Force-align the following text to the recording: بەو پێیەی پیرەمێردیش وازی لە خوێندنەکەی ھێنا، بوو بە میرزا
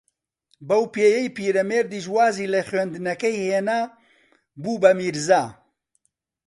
بەو 0.67 0.83
پێیەی 0.93 1.33
پیرەمێردیش 1.35 2.05
وازی 2.15 2.51
لە 2.53 2.61
خوێندنەکەی 2.69 3.39
ھێنا، 3.45 3.81
بوو 4.61 4.81
بە 4.83 4.91
میرزا 4.99 5.43